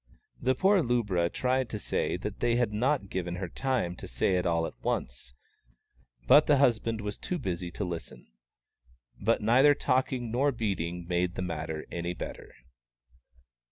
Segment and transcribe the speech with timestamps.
[0.41, 4.33] The poor lubra tried to say that they had not given her time to say
[4.35, 5.35] it all at once,
[6.25, 8.25] but the husband was too busy to Hsten.
[9.19, 12.51] But neither talking nor beating made the matter any better.